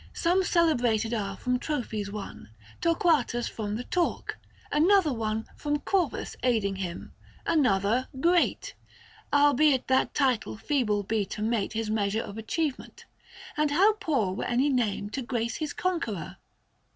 [0.15, 2.49] Some celebrated are from trophies won,
[2.81, 4.35] Torquatus from the torque;
[4.71, 7.13] another one From" Corvus" aiding him;
[7.45, 8.73] another" Great;"
[9.31, 13.05] Albeit that title feeble be to mate C45 His measure of achievement:
[13.55, 16.37] and how poor Were any name to grace his conqueror